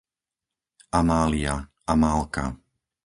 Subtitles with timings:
[0.99, 1.53] Amália,
[1.93, 2.45] Amálka